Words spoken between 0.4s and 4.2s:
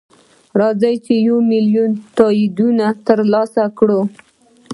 راځه یو میلیون تاییدونه ترلاسه کړو.